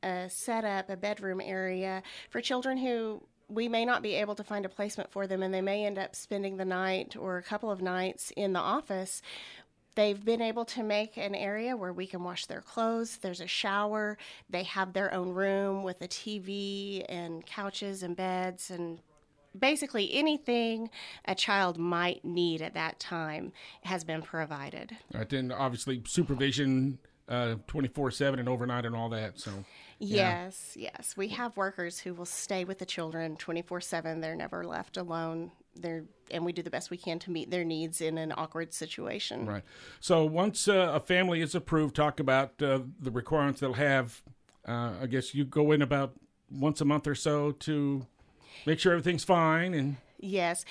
a 0.04 0.30
set 0.30 0.66
up 0.66 0.90
a 0.90 0.98
bedroom 0.98 1.42
area 1.42 2.04
for 2.30 2.42
children 2.42 2.78
who 2.78 3.22
we 3.52 3.68
may 3.68 3.86
not 3.86 4.02
be 4.02 4.14
able 4.16 4.36
to 4.36 4.44
find 4.44 4.66
a 4.66 4.70
placement 4.70 5.12
for 5.12 5.28
them 5.28 5.44
and 5.44 5.54
they 5.54 5.62
may 5.62 5.86
end 5.86 5.98
up 5.98 6.16
spending 6.16 6.58
the 6.58 6.66
night 6.66 7.16
or 7.18 7.38
a 7.38 7.44
couple 7.44 7.70
of 7.70 7.82
nights 7.82 8.32
in 8.36 8.54
the 8.54 8.60
office 8.60 9.22
they've 9.96 10.24
been 10.24 10.42
able 10.42 10.66
to 10.66 10.84
make 10.84 11.18
an 11.18 11.36
area 11.36 11.76
where 11.76 11.94
we 11.94 12.08
can 12.08 12.24
wash 12.24 12.46
their 12.46 12.62
clothes. 12.62 13.18
There's 13.18 13.42
a 13.42 13.48
shower. 13.48 14.18
They 14.50 14.64
have 14.64 14.94
their 14.94 15.14
own 15.14 15.30
room 15.30 15.84
with 15.84 16.02
a 16.02 16.08
TV 16.08 17.06
and 17.10 17.46
couches 17.46 18.04
and 18.04 18.16
beds 18.16 18.72
and 18.72 19.00
basically 19.58 20.14
anything 20.14 20.90
a 21.26 21.36
child 21.36 21.78
might 21.78 22.24
need 22.24 22.62
at 22.62 22.74
that 22.74 23.00
time 23.00 23.52
has 23.84 24.04
been 24.04 24.22
provided. 24.22 24.96
Right, 25.14 25.28
then 25.28 25.52
obviously 25.52 26.02
supervision 26.08 27.00
uh, 27.32 27.56
24 27.68 28.12
7 28.12 28.40
and 28.40 28.50
overnight 28.50 28.86
and 28.86 28.96
all 28.96 29.10
that. 29.10 29.40
So, 29.40 29.52
yeah. 30.00 30.44
yes, 30.44 30.76
yes. 30.76 31.16
We 31.16 31.30
have 31.30 31.56
workers 31.56 32.00
who 32.00 32.14
will 32.14 32.26
stay 32.26 32.66
with 32.66 32.80
the 32.80 32.86
children 32.86 33.38
24 33.38 33.82
7. 33.82 34.20
They're 34.20 34.36
never 34.36 34.64
left 34.64 34.98
alone. 34.98 35.52
They're, 35.76 36.04
and 36.30 36.44
we 36.46 36.52
do 36.52 36.62
the 36.62 36.70
best 36.70 36.92
we 36.92 36.98
can 36.98 37.18
to 37.20 37.32
meet 37.32 37.50
their 37.50 37.64
needs 37.64 38.02
in 38.02 38.18
an 38.18 38.34
awkward 38.36 38.74
situation. 38.74 39.46
Right. 39.46 39.64
So, 40.02 40.26
once 40.26 40.68
uh, 40.68 40.92
a 40.94 41.00
family 41.00 41.42
is 41.42 41.56
approved, 41.56 41.96
talk 41.96 42.20
about 42.20 42.62
uh, 42.62 42.82
the 43.00 43.12
requirements 43.12 43.62
they'll 43.62 43.74
have. 43.74 44.22
Uh, 44.68 44.92
I 45.02 45.08
guess 45.08 45.34
you 45.34 45.46
go 45.46 45.72
in 45.72 45.82
about 45.82 46.14
once 46.52 46.82
a 46.82 46.86
month 46.86 47.08
or 47.08 47.16
so 47.16 47.52
to 47.52 48.06
make 48.66 48.78
sure 48.78 48.92
everything's 48.92 49.24
fine 49.24 49.74
and 49.74 49.96
yes 50.20 50.66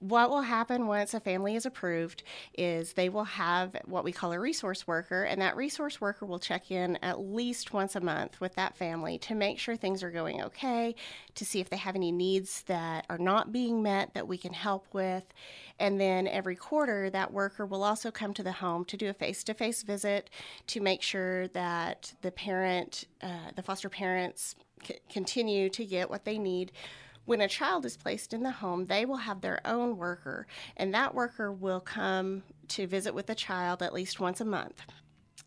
what 0.00 0.30
will 0.30 0.40
happen 0.40 0.86
once 0.86 1.12
a 1.12 1.20
family 1.20 1.54
is 1.54 1.66
approved 1.66 2.22
is 2.56 2.94
they 2.94 3.10
will 3.10 3.24
have 3.24 3.76
what 3.84 4.02
we 4.02 4.12
call 4.12 4.32
a 4.32 4.40
resource 4.40 4.86
worker, 4.86 5.24
and 5.24 5.40
that 5.42 5.56
resource 5.56 6.00
worker 6.00 6.24
will 6.24 6.38
check 6.38 6.70
in 6.70 6.98
at 7.02 7.20
least 7.20 7.74
once 7.74 7.94
a 7.94 8.00
month 8.00 8.40
with 8.40 8.54
that 8.54 8.74
family 8.74 9.18
to 9.18 9.34
make 9.34 9.58
sure 9.58 9.76
things 9.76 10.02
are 10.02 10.10
going 10.10 10.40
okay, 10.42 10.94
to 11.34 11.44
see 11.44 11.60
if 11.60 11.68
they 11.68 11.76
have 11.76 11.94
any 11.94 12.10
needs 12.10 12.62
that 12.62 13.04
are 13.10 13.18
not 13.18 13.52
being 13.52 13.82
met 13.82 14.14
that 14.14 14.26
we 14.26 14.38
can 14.38 14.54
help 14.54 14.86
with. 14.92 15.24
And 15.78 16.00
then 16.00 16.26
every 16.26 16.56
quarter, 16.56 17.10
that 17.10 17.32
worker 17.32 17.66
will 17.66 17.84
also 17.84 18.10
come 18.10 18.32
to 18.34 18.42
the 18.42 18.52
home 18.52 18.86
to 18.86 18.96
do 18.96 19.10
a 19.10 19.14
face 19.14 19.44
to 19.44 19.54
face 19.54 19.82
visit 19.82 20.30
to 20.68 20.80
make 20.80 21.02
sure 21.02 21.48
that 21.48 22.14
the 22.22 22.30
parent, 22.30 23.04
uh, 23.22 23.50
the 23.54 23.62
foster 23.62 23.90
parents, 23.90 24.56
c- 24.82 24.98
continue 25.10 25.68
to 25.68 25.84
get 25.84 26.08
what 26.08 26.24
they 26.24 26.38
need 26.38 26.72
when 27.24 27.40
a 27.40 27.48
child 27.48 27.84
is 27.84 27.96
placed 27.96 28.32
in 28.32 28.42
the 28.42 28.50
home, 28.50 28.86
they 28.86 29.04
will 29.04 29.16
have 29.16 29.40
their 29.40 29.60
own 29.64 29.96
worker, 29.96 30.46
and 30.76 30.92
that 30.94 31.14
worker 31.14 31.52
will 31.52 31.80
come 31.80 32.42
to 32.68 32.86
visit 32.86 33.14
with 33.14 33.26
the 33.26 33.34
child 33.34 33.82
at 33.82 33.92
least 33.92 34.20
once 34.20 34.40
a 34.40 34.44
month. 34.44 34.82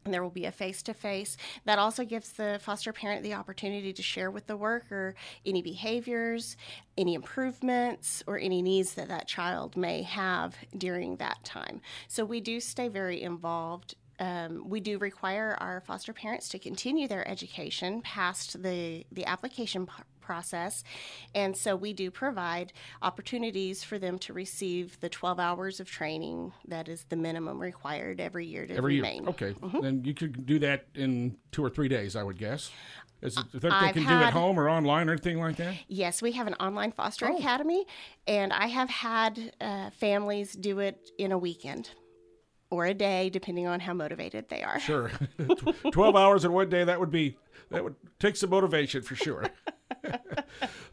And 0.05 0.13
there 0.13 0.23
will 0.23 0.29
be 0.29 0.45
a 0.45 0.51
face 0.51 0.83
to 0.83 0.93
face. 0.93 1.37
That 1.63 1.79
also 1.79 2.03
gives 2.03 2.33
the 2.33 2.59
foster 2.61 2.91
parent 2.91 3.23
the 3.23 3.35
opportunity 3.35 3.93
to 3.93 4.01
share 4.01 4.29
with 4.31 4.47
the 4.47 4.57
worker 4.57 5.15
any 5.45 5.61
behaviors, 5.61 6.57
any 6.97 7.13
improvements, 7.13 8.21
or 8.27 8.37
any 8.37 8.61
needs 8.61 8.95
that 8.95 9.07
that 9.07 9.29
child 9.29 9.77
may 9.77 10.01
have 10.01 10.57
during 10.77 11.15
that 11.17 11.41
time. 11.45 11.79
So 12.09 12.25
we 12.25 12.41
do 12.41 12.59
stay 12.59 12.89
very 12.89 13.21
involved 13.21 13.95
um, 14.19 14.69
we 14.69 14.79
do 14.79 14.99
require 14.99 15.57
our 15.59 15.81
foster 15.81 16.13
parents 16.13 16.47
to 16.49 16.59
continue 16.59 17.07
their 17.07 17.27
education 17.27 18.01
past 18.01 18.61
the, 18.61 19.05
the 19.11 19.25
application 19.25 19.87
p- 19.87 19.93
process. 20.23 20.83
And 21.35 21.55
so 21.55 21.75
we 21.75 21.93
do 21.93 22.09
provide 22.09 22.73
opportunities 23.01 23.83
for 23.83 23.99
them 23.99 24.17
to 24.19 24.33
receive 24.33 24.99
the 24.99 25.09
12 25.09 25.39
hours 25.39 25.79
of 25.79 25.89
training 25.89 26.53
that 26.67 26.87
is 26.87 27.05
the 27.09 27.15
minimum 27.15 27.59
required 27.59 28.19
every 28.19 28.47
year 28.47 28.65
to 28.65 28.75
every 28.75 28.95
remain. 28.95 29.23
year. 29.23 29.29
Okay. 29.29 29.53
Mm-hmm. 29.53 29.81
Then 29.81 30.03
you 30.03 30.13
could 30.13 30.45
do 30.45 30.59
that 30.59 30.87
in 30.95 31.37
two 31.51 31.63
or 31.63 31.69
three 31.69 31.87
days, 31.87 32.15
I 32.15 32.23
would 32.23 32.37
guess. 32.37 32.71
Is 33.23 33.37
it 33.37 33.45
I've 33.53 33.61
they 33.61 34.01
can 34.01 34.03
had, 34.03 34.19
do 34.19 34.25
at 34.25 34.33
home 34.33 34.59
or 34.59 34.69
online 34.69 35.07
or 35.07 35.13
anything 35.13 35.39
like 35.39 35.55
that? 35.55 35.75
Yes, 35.87 36.21
we 36.21 36.33
have 36.33 36.45
an 36.45 36.55
online 36.55 36.91
foster 36.91 37.29
oh. 37.29 37.37
academy, 37.37 37.85
and 38.27 38.51
I 38.51 38.67
have 38.67 38.89
had 38.89 39.53
uh, 39.61 39.91
families 39.91 40.53
do 40.53 40.79
it 40.79 41.09
in 41.17 41.31
a 41.31 41.37
weekend 41.37 41.91
or 42.69 42.85
a 42.85 42.93
day, 42.93 43.29
depending 43.29 43.65
on 43.65 43.79
how 43.79 43.93
motivated 43.93 44.49
they 44.49 44.61
are. 44.61 44.77
Sure, 44.77 45.09
twelve 45.93 46.17
hours 46.17 46.43
in 46.43 46.51
one 46.51 46.69
day 46.69 46.83
that 46.83 46.99
would 46.99 47.11
be 47.11 47.37
that 47.71 47.83
would 47.83 47.95
take 48.19 48.35
some 48.35 48.49
motivation 48.49 49.01
for 49.01 49.15
sure. 49.15 49.45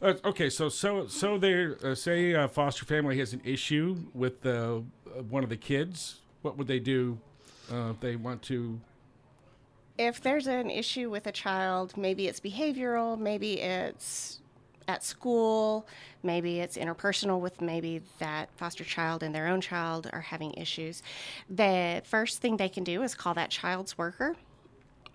uh, 0.01 0.13
okay, 0.25 0.49
so 0.49 0.69
so 0.69 1.07
so 1.07 1.37
they 1.37 1.65
uh, 1.83 1.95
say 1.95 2.31
a 2.31 2.47
foster 2.47 2.85
family 2.85 3.17
has 3.19 3.33
an 3.33 3.41
issue 3.43 3.97
with 4.13 4.45
uh, 4.45 4.79
one 5.29 5.43
of 5.43 5.49
the 5.49 5.57
kids. 5.57 6.21
What 6.41 6.57
would 6.57 6.67
they 6.67 6.79
do 6.79 7.19
uh, 7.71 7.91
if 7.91 7.99
they 7.99 8.15
want 8.15 8.41
to? 8.43 8.79
If 9.97 10.21
there's 10.21 10.47
an 10.47 10.69
issue 10.69 11.09
with 11.09 11.27
a 11.27 11.31
child, 11.31 11.95
maybe 11.95 12.27
it's 12.27 12.39
behavioral, 12.39 13.19
maybe 13.19 13.61
it's 13.61 14.39
at 14.87 15.03
school, 15.03 15.87
maybe 16.23 16.59
it's 16.59 16.77
interpersonal 16.77 17.39
with 17.39 17.61
maybe 17.61 18.01
that 18.19 18.49
foster 18.55 18.83
child 18.83 19.23
and 19.23 19.33
their 19.33 19.47
own 19.47 19.61
child 19.61 20.09
are 20.11 20.21
having 20.21 20.53
issues. 20.53 21.03
The 21.49 22.01
first 22.05 22.41
thing 22.41 22.57
they 22.57 22.69
can 22.69 22.83
do 22.83 23.03
is 23.03 23.13
call 23.13 23.33
that 23.35 23.49
child's 23.49 23.97
worker. 23.97 24.35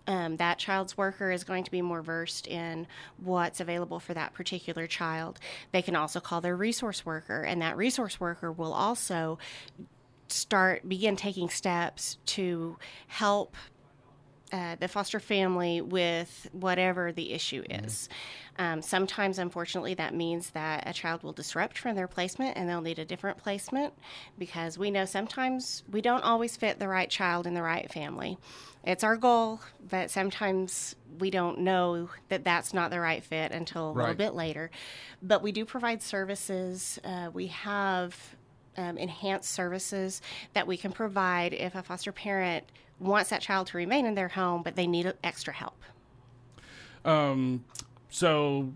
Um, 0.07 0.37
that 0.37 0.59
child's 0.59 0.97
worker 0.97 1.31
is 1.33 1.43
going 1.43 1.65
to 1.65 1.71
be 1.71 1.83
more 1.83 2.01
versed 2.01 2.47
in 2.47 2.87
what's 3.17 3.61
available 3.61 3.99
for 3.99 4.15
that 4.15 4.35
particular 4.35 4.87
child. 4.87 5.41
They 5.73 5.83
can 5.83 5.97
also 5.97 6.21
call 6.21 6.41
their 6.41 6.57
resource 6.57 7.05
worker, 7.05 7.43
and 7.43 7.61
that 7.61 7.77
resource 7.77 8.21
worker 8.21 8.53
will 8.53 8.73
also 8.73 9.39
start 10.29 10.89
begin 10.89 11.17
taking 11.17 11.49
steps 11.49 12.19
to 12.27 12.77
help 13.07 13.57
uh, 14.53 14.77
the 14.79 14.89
foster 14.89 15.21
family 15.21 15.81
with 15.81 16.49
whatever 16.53 17.13
the 17.13 17.33
issue 17.33 17.63
mm-hmm. 17.63 17.85
is. 17.85 18.09
Um, 18.59 18.81
sometimes, 18.81 19.39
unfortunately, 19.39 19.95
that 19.95 20.15
means 20.15 20.51
that 20.51 20.85
a 20.87 20.93
child 20.93 21.23
will 21.23 21.33
disrupt 21.33 21.77
from 21.77 21.95
their 21.95 22.09
placement 22.09 22.57
and 22.57 22.69
they'll 22.69 22.81
need 22.81 22.99
a 22.99 23.05
different 23.05 23.37
placement 23.39 23.93
because 24.39 24.79
we 24.79 24.91
know 24.91 25.05
sometimes 25.05 25.83
we 25.91 26.01
don't 26.01 26.25
always 26.25 26.57
fit 26.57 26.79
the 26.79 26.89
right 26.89 27.11
child 27.11 27.47
in 27.47 27.55
the 27.55 27.63
right 27.63 27.93
family. 27.93 28.39
It's 28.85 29.05
our 29.05 29.17
goal, 29.17 29.61
but 29.91 30.11
sometimes 30.11 30.95
we 31.19 31.31
don't 31.31 31.59
know 31.59 32.09
that 32.29 32.45
that's 32.45 32.73
not 32.73 32.91
the 32.91 33.01
right 33.01 33.23
fit 33.23 33.51
until 33.53 33.89
a 33.89 33.93
right. 33.93 34.03
little 34.03 34.17
bit 34.17 34.35
later. 34.35 34.71
But 35.21 35.43
we 35.43 35.51
do 35.53 35.65
provide 35.65 36.03
services. 36.03 36.99
Uh, 37.05 37.31
we 37.33 37.49
have 37.49 38.37
um, 38.77 38.99
enhanced 38.99 39.51
services 39.51 40.23
that 40.55 40.67
we 40.67 40.77
can 40.77 40.93
provide 40.93 41.53
if 41.53 41.75
a 41.75 41.83
foster 41.83 42.13
parent 42.13 42.65
wants 42.99 43.31
that 43.31 43.43
child 43.43 43.67
to 43.69 43.77
remain 43.77 44.07
in 44.07 44.15
their 44.15 44.29
home, 44.29 44.63
but 44.63 44.77
they 44.77 44.87
need 44.87 45.13
extra 45.23 45.53
help. 45.53 45.83
Um, 47.05 47.65
so 48.09 48.73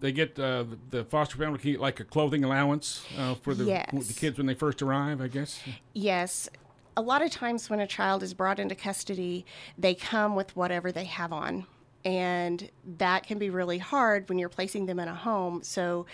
they 0.00 0.12
get 0.12 0.38
uh, 0.38 0.64
the 0.90 1.04
foster 1.04 1.38
family 1.38 1.58
get 1.58 1.80
like 1.80 2.00
a 2.00 2.04
clothing 2.04 2.44
allowance 2.44 3.04
uh, 3.18 3.34
for 3.34 3.54
the, 3.54 3.64
yes. 3.64 4.06
the 4.06 4.14
kids 4.14 4.38
when 4.38 4.46
they 4.46 4.54
first 4.54 4.82
arrive, 4.82 5.20
I 5.20 5.28
guess. 5.28 5.60
Yes. 5.92 6.48
A 6.96 7.02
lot 7.02 7.22
of 7.22 7.30
times 7.30 7.70
when 7.70 7.80
a 7.80 7.86
child 7.86 8.22
is 8.22 8.34
brought 8.34 8.58
into 8.58 8.74
custody, 8.74 9.44
they 9.78 9.94
come 9.94 10.36
with 10.36 10.54
whatever 10.54 10.92
they 10.92 11.04
have 11.06 11.32
on. 11.32 11.66
And 12.04 12.70
that 12.98 13.26
can 13.26 13.38
be 13.38 13.48
really 13.48 13.78
hard 13.78 14.28
when 14.28 14.38
you're 14.38 14.50
placing 14.50 14.86
them 14.86 15.00
in 15.00 15.08
a 15.08 15.14
home. 15.14 15.62
So 15.62 16.04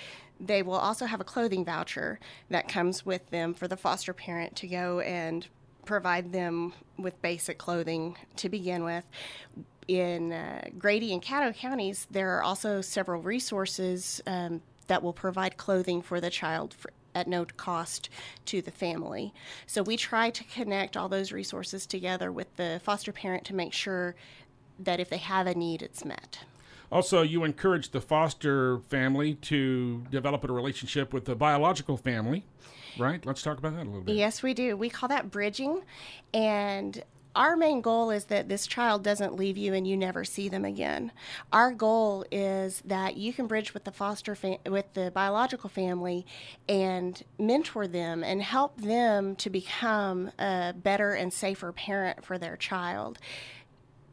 they 0.41 0.63
will 0.63 0.75
also 0.75 1.07
have 1.07 1.21
a 1.21 1.25
clothing 1.25 1.65
voucher 1.65 2.19
that 2.49 2.69
comes 2.69 3.05
with 3.05 3.29
them 3.31 3.53
for 3.55 3.69
the 3.69 3.77
foster 3.77 4.13
parent 4.13 4.57
to 4.57 4.67
go 4.67 5.01
and 5.01 5.47
provide 5.85 6.33
them 6.33 6.73
with 6.99 7.21
basic 7.23 7.59
clothing 7.59 8.17
to 8.37 8.49
begin 8.49 8.85
with. 8.85 9.05
In 9.89 10.33
uh, 10.33 10.69
Grady 10.79 11.13
and 11.13 11.23
Caddo 11.23 11.55
counties, 11.55 12.07
there 12.11 12.37
are 12.37 12.43
also 12.43 12.81
several 12.81 13.21
resources 13.23 14.21
um, 14.27 14.63
that 14.87 15.03
will 15.03 15.13
provide 15.13 15.57
clothing 15.57 16.01
for 16.01 16.21
the 16.21 16.31
child 16.31 16.75
for, 16.75 16.91
at 17.15 17.27
no 17.27 17.45
cost 17.45 18.09
to 18.47 18.63
the 18.63 18.71
family. 18.71 19.35
So 19.67 19.83
we 19.83 19.97
try 19.97 20.31
to 20.31 20.45
connect 20.45 20.97
all 20.97 21.09
those 21.09 21.33
resources 21.33 21.87
together 21.87 22.31
with 22.31 22.55
the 22.57 22.81
foster 22.85 23.13
parent 23.13 23.45
to 23.47 23.55
make 23.55 23.73
sure 23.73 24.15
that 24.79 25.01
if 25.01 25.11
they 25.11 25.19
have 25.19 25.47
a 25.47 25.55
need, 25.55 25.83
it's 25.83 26.05
met. 26.05 26.41
Also, 26.93 27.23
you 27.23 27.45
encourage 27.45 27.91
the 27.91 28.01
foster 28.01 28.79
family 28.89 29.35
to 29.35 30.03
develop 30.11 30.43
a 30.45 30.53
relationship 30.53 31.13
with 31.13 31.25
the 31.25 31.37
biological 31.37 31.97
family 31.97 32.45
right? 32.99 33.25
Let's 33.25 33.43
talk 33.43 33.59
about 33.59 33.77
that 33.77 33.85
a 33.85 33.89
little 33.89 34.03
bit. 34.03 34.17
Yes, 34.17 34.43
we 34.43 34.55
do. 34.55 34.77
We 34.77 34.91
call 34.91 35.09
that 35.09 35.31
bridging. 35.31 35.83
And 36.35 37.03
our 37.37 37.57
main 37.57 37.81
goal 37.81 38.11
is 38.11 38.25
that 38.27 38.49
this 38.49 38.67
child 38.67 39.05
doesn't 39.05 39.37
leave 39.37 39.57
you 39.57 39.73
and 39.73 39.87
you 39.87 39.97
never 39.97 40.25
see 40.25 40.49
them 40.49 40.65
again. 40.65 41.13
Our 41.53 41.71
goal 41.71 42.25
is 42.31 42.83
that 42.85 43.17
you 43.17 43.33
can 43.33 43.47
bridge 43.47 43.73
with 43.73 43.85
the 43.85 43.93
foster 43.93 44.35
fam- 44.35 44.59
with 44.67 44.93
the 44.95 45.11
biological 45.13 45.71
family 45.71 46.27
and 46.69 47.23
mentor 47.39 47.87
them 47.87 48.25
and 48.25 48.43
help 48.43 48.81
them 48.81 49.37
to 49.37 49.51
become 49.51 50.33
a 50.39 50.75
better 50.77 51.13
and 51.13 51.33
safer 51.33 51.71
parent 51.73 52.25
for 52.25 52.37
their 52.37 52.57
child 52.57 53.19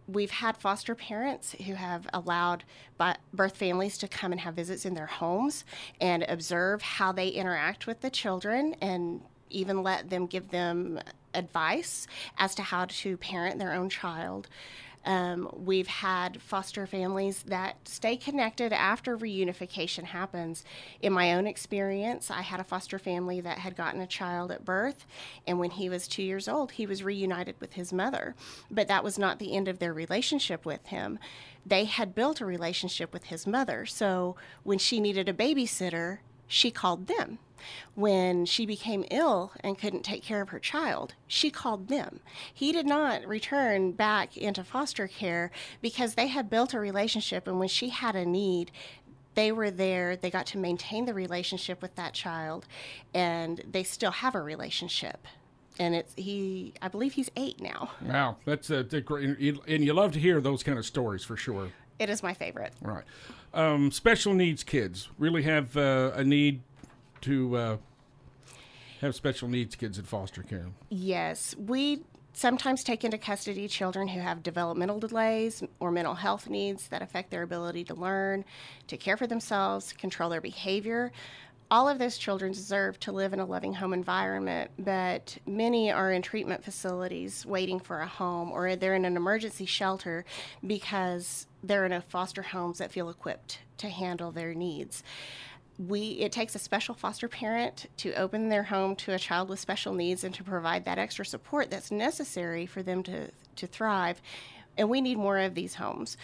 we've 0.08 0.32
had 0.32 0.58
foster 0.58 0.96
parents 0.96 1.54
who 1.66 1.74
have 1.74 2.08
allowed 2.14 2.64
birth 3.34 3.58
families 3.58 3.98
to 3.98 4.08
come 4.08 4.32
and 4.32 4.42
have 4.42 4.56
visits 4.56 4.86
in 4.86 4.94
their 4.94 5.06
homes 5.06 5.66
and 6.00 6.24
observe 6.28 6.82
how 6.82 7.12
they 7.12 7.28
interact 7.30 7.88
with 7.88 8.02
the 8.02 8.10
children 8.10 8.76
and 8.82 9.22
even 9.50 9.84
let 9.84 10.10
them 10.10 10.26
give 10.26 10.50
them 10.50 11.00
advice 11.34 12.08
as 12.38 12.56
to 12.56 12.62
how 12.62 12.86
to 12.86 13.18
parent 13.18 13.60
their 13.60 13.74
own 13.74 13.90
child. 13.90 14.48
Um, 15.06 15.50
we've 15.54 15.88
had 15.88 16.42
foster 16.42 16.86
families 16.86 17.44
that 17.44 17.88
stay 17.88 18.18
connected 18.18 18.74
after 18.74 19.18
reunification 19.18 20.04
happens. 20.04 20.66
In 21.01 21.13
my 21.13 21.34
own 21.34 21.48
experience, 21.48 22.30
I 22.30 22.42
had 22.42 22.60
a 22.60 22.66
foster 22.66 23.00
family 23.00 23.39
that 23.42 23.60
had 23.60 23.77
gotten 23.77 24.01
a 24.01 24.08
child 24.08 24.51
at 24.51 24.66
birth, 24.66 25.06
and 25.48 25.60
when 25.60 25.72
he 25.72 25.88
was 25.88 26.08
two 26.08 26.24
years 26.24 26.48
old, 26.48 26.72
he 26.74 26.86
was 26.86 27.04
reunited 27.04 27.56
with 27.60 27.74
his 27.74 27.94
mother. 27.94 28.36
But 28.70 28.89
that 28.89 29.04
was 29.04 29.18
not 29.18 29.39
the 29.39 29.56
end 29.56 29.68
of 29.68 29.80
their 29.80 29.94
relationship 29.94 30.66
with 30.66 30.86
him. 30.88 31.20
They 31.66 31.86
had 31.86 32.16
built 32.16 32.42
a 32.42 32.46
relationship 32.46 33.13
with 33.13 33.25
his 33.25 33.48
mother, 33.48 33.86
so 33.86 34.36
when 34.63 34.77
she 34.77 35.00
needed 35.00 35.30
a 35.30 35.34
babysitter, 35.34 36.20
she 36.48 36.72
called 36.72 37.08
them. 37.08 37.39
When 37.96 38.46
she 38.46 38.66
became 38.66 39.06
ill 39.12 39.52
and 39.62 39.78
couldn't 39.78 40.04
take 40.04 40.24
care 40.24 40.42
of 40.42 40.50
her 40.50 40.60
child, 40.60 41.14
she 41.28 41.50
called 41.50 41.88
them. 41.88 42.20
He 42.54 42.72
did 42.72 42.86
not 42.86 43.26
return 43.26 43.92
back 43.92 44.38
into 44.38 44.64
foster 44.64 45.08
care 45.08 45.52
because 45.82 46.16
they 46.16 46.28
had 46.28 46.50
built 46.50 46.74
a 46.74 46.80
relationship, 46.80 47.48
and 47.48 47.60
when 47.60 47.68
she 47.68 47.90
had 47.90 48.16
a 48.16 48.26
need, 48.26 48.72
they 49.36 49.52
were 49.52 49.70
there. 49.70 50.16
They 50.16 50.32
got 50.32 50.48
to 50.48 50.58
maintain 50.58 51.06
the 51.06 51.14
relationship 51.14 51.82
with 51.82 51.96
that 51.96 52.14
child, 52.14 52.66
and 53.14 53.64
they 53.70 53.84
still 53.84 54.12
have 54.12 54.34
a 54.34 54.42
relationship. 54.42 55.28
And 55.80 55.94
it's 55.94 56.14
he. 56.16 56.74
I 56.82 56.88
believe 56.88 57.14
he's 57.14 57.30
eight 57.36 57.62
now. 57.62 57.92
Wow, 58.02 58.38
that's 58.46 58.72
a, 58.72 58.80
a 58.80 59.02
great, 59.02 59.38
and 59.68 59.84
you 59.86 59.94
love 59.94 60.12
to 60.14 60.20
hear 60.20 60.42
those 60.42 60.64
kind 60.64 60.80
of 60.80 60.86
stories 60.88 61.24
for 61.24 61.38
sure. 61.38 61.70
It 62.00 62.10
is 62.10 62.24
my 62.24 62.34
favorite. 62.34 62.74
Right. 62.82 63.04
Um, 63.54 63.92
special 63.92 64.34
needs 64.34 64.64
kids 64.64 65.10
really 65.18 65.44
have 65.44 65.78
uh, 65.78 66.12
a 66.16 66.24
need 66.24 66.62
to 67.21 67.55
uh, 67.55 67.77
have 69.01 69.15
special 69.15 69.47
needs 69.47 69.75
kids 69.75 69.97
in 69.97 70.05
foster 70.05 70.43
care. 70.43 70.67
Yes, 70.89 71.55
we 71.57 72.03
sometimes 72.38 72.83
take 72.83 73.03
into 73.03 73.17
custody 73.17 73.67
children 73.67 74.07
who 74.07 74.19
have 74.19 74.43
developmental 74.43 75.00
delays 75.00 75.63
or 75.79 75.91
mental 75.91 76.13
health 76.13 76.47
needs 76.47 76.88
that 76.89 77.01
affect 77.01 77.31
their 77.31 77.41
ability 77.41 77.83
to 77.83 77.95
learn, 77.95 78.45
to 78.86 78.95
care 78.95 79.17
for 79.17 79.25
themselves, 79.25 79.91
control 79.93 80.29
their 80.29 80.41
behavior. 80.41 81.12
All 81.69 81.89
of 81.89 82.00
those 82.00 82.17
children 82.17 82.53
deserve 82.53 83.00
to 83.01 83.12
live 83.12 83.33
in 83.33 83.39
a 83.39 83.45
loving 83.45 83.74
home 83.74 83.91
environment, 83.91 84.69
but 84.77 85.38
many 85.45 85.91
are 85.91 86.12
in 86.12 86.21
treatment 86.21 86.63
facilities 86.63 87.45
waiting 87.45 87.79
for 87.79 88.01
a 88.01 88.07
home 88.07 88.51
or 88.51 88.75
they're 88.75 88.93
in 88.93 89.03
an 89.03 89.17
emergency 89.17 89.65
shelter 89.65 90.24
because 90.65 91.47
there 91.63 91.83
are 91.83 91.89
no 91.89 92.01
foster 92.01 92.43
homes 92.43 92.77
that 92.77 92.91
feel 92.91 93.09
equipped 93.09 93.59
to 93.79 93.89
handle 93.89 94.31
their 94.31 94.53
needs 94.53 95.03
we 95.77 96.12
it 96.19 96.31
takes 96.31 96.55
a 96.55 96.60
special 96.60 96.96
foster 96.96 97.27
parent 97.27 97.86
to 97.98 98.13
open 98.13 98.50
their 98.50 98.63
home 98.63 98.96
to 98.96 99.13
a 99.13 99.19
child 99.19 99.50
with 99.50 99.60
special 99.60 99.93
needs 99.93 100.24
and 100.24 100.34
to 100.34 100.43
provide 100.43 100.86
that 100.86 100.98
extra 100.98 101.25
support 101.25 101.69
that's 101.69 101.91
necessary 101.91 102.65
for 102.65 102.81
them 102.81 103.03
to 103.03 103.29
to 103.55 103.67
thrive. 103.67 104.22
And 104.77 104.89
we 104.89 105.01
need 105.01 105.17
more 105.17 105.39
of 105.39 105.55
these 105.55 105.75
homes 105.75 106.17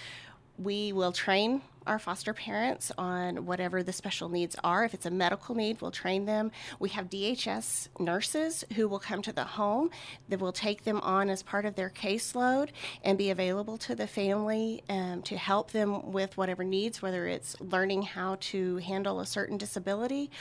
we 0.57 0.93
will 0.93 1.12
train 1.12 1.62
our 1.86 2.00
foster 2.00 2.33
parents 2.33 2.91
on 2.98 3.45
whatever 3.45 3.83
the 3.83 3.91
special 3.91 4.29
needs 4.29 4.55
are. 4.63 4.86
If 4.86 4.93
it's 4.93 5.05
a 5.05 5.12
medical 5.12 5.55
need, 5.55 5.81
we'll 5.81 5.91
train 5.91 6.25
them. 6.25 6.51
We 6.79 6.89
have 6.89 7.10
DHS 7.10 7.89
nurses 8.00 8.63
who 8.75 8.88
will 8.88 9.00
come 9.00 9.22
to 9.24 9.33
the 9.33 9.43
home 9.43 9.89
that 10.29 10.39
will 10.39 10.53
take 10.53 10.83
them 10.83 11.01
on 11.01 11.29
as 11.29 11.43
part 11.43 11.65
of 11.65 11.75
their 11.75 11.89
caseload 11.89 12.69
and 13.03 13.17
be 13.17 13.29
available 13.29 13.77
to 13.79 13.95
the 13.95 14.07
family 14.07 14.83
um, 14.89 15.22
to 15.24 15.38
help 15.38 15.72
them 15.72 16.12
with 16.12 16.38
whatever 16.38 16.63
needs, 16.63 17.01
whether 17.01 17.27
it's 17.27 17.60
learning 17.60 18.03
how 18.03 18.38
to 18.39 18.77
handle 18.77 19.19
a 19.19 19.25
certain 19.25 19.57
disability 19.57 20.31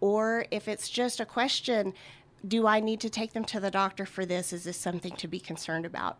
or 0.00 0.46
if 0.50 0.66
it's 0.68 0.88
just 0.88 1.20
a 1.20 1.26
question 1.26 1.94
do 2.48 2.66
I 2.66 2.80
need 2.80 3.00
to 3.00 3.10
take 3.10 3.34
them 3.34 3.44
to 3.44 3.60
the 3.60 3.70
doctor 3.70 4.06
for 4.06 4.24
this? 4.24 4.54
Is 4.54 4.64
this 4.64 4.78
something 4.78 5.14
to 5.16 5.28
be 5.28 5.38
concerned 5.38 5.84
about? 5.84 6.16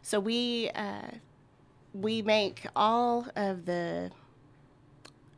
So 0.00 0.18
we 0.18 0.70
uh, 0.70 1.10
we 2.00 2.22
make 2.22 2.66
all 2.76 3.26
of 3.36 3.66
the 3.66 4.10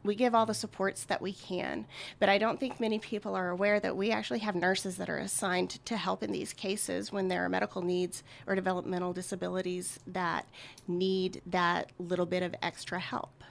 we 0.02 0.14
give 0.14 0.34
all 0.34 0.46
the 0.46 0.54
supports 0.54 1.04
that 1.04 1.20
we 1.20 1.34
can, 1.34 1.84
but 2.18 2.30
I 2.30 2.38
don't 2.38 2.58
think 2.58 2.80
many 2.80 2.98
people 2.98 3.34
are 3.34 3.50
aware 3.50 3.78
that 3.80 3.98
we 3.98 4.10
actually 4.10 4.38
have 4.38 4.54
nurses 4.54 4.96
that 4.96 5.10
are 5.10 5.18
assigned 5.18 5.84
to 5.84 5.94
help 5.94 6.22
in 6.22 6.32
these 6.32 6.54
cases 6.54 7.12
when 7.12 7.28
there 7.28 7.44
are 7.44 7.50
medical 7.50 7.82
needs 7.82 8.22
or 8.46 8.54
developmental 8.54 9.12
disabilities 9.12 10.00
that 10.06 10.46
need 10.88 11.42
that 11.44 11.90
little 11.98 12.24
bit 12.24 12.42
of 12.42 12.54
extra 12.62 12.98
help. 12.98 13.44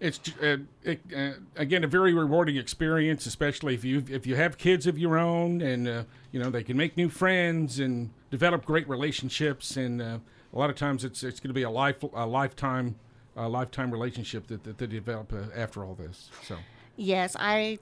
It's 0.00 0.18
uh, 0.42 0.56
it, 0.82 1.00
uh, 1.14 1.32
again 1.56 1.84
a 1.84 1.86
very 1.86 2.14
rewarding 2.14 2.56
experience, 2.56 3.26
especially 3.26 3.74
if 3.74 3.84
you 3.84 4.02
if 4.08 4.26
you 4.26 4.36
have 4.36 4.56
kids 4.56 4.86
of 4.86 4.98
your 4.98 5.18
own, 5.18 5.60
and 5.60 5.86
uh, 5.86 6.04
you 6.32 6.42
know 6.42 6.48
they 6.48 6.62
can 6.62 6.78
make 6.78 6.96
new 6.96 7.10
friends 7.10 7.78
and 7.78 8.08
develop 8.30 8.64
great 8.64 8.88
relationships 8.88 9.76
and 9.76 10.00
uh, 10.00 10.18
a 10.52 10.58
lot 10.58 10.70
of 10.70 10.76
times 10.76 11.04
it's 11.04 11.22
it's 11.22 11.40
going 11.40 11.48
to 11.50 11.54
be 11.54 11.62
a 11.62 11.70
life 11.70 12.02
a 12.02 12.26
lifetime 12.26 12.96
a 13.36 13.48
lifetime 13.48 13.90
relationship 13.90 14.46
that, 14.48 14.64
that 14.64 14.78
they 14.78 14.86
develop 14.86 15.32
uh, 15.32 15.44
after 15.54 15.84
all 15.84 15.94
this. 15.94 16.30
So 16.44 16.56
yes, 16.96 17.36
I. 17.38 17.78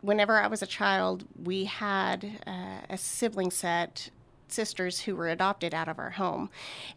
Whenever 0.00 0.36
I 0.40 0.48
was 0.48 0.62
a 0.62 0.66
child, 0.66 1.24
we 1.40 1.64
had 1.66 2.40
uh, 2.44 2.80
a 2.90 2.98
sibling 2.98 3.52
set 3.52 4.10
sisters 4.52 5.00
who 5.00 5.16
were 5.16 5.28
adopted 5.28 5.74
out 5.74 5.88
of 5.88 5.98
our 5.98 6.10
home. 6.10 6.50